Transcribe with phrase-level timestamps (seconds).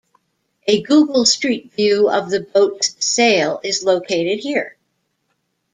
[0.65, 4.75] A Google Street View of the boat's sail is located here.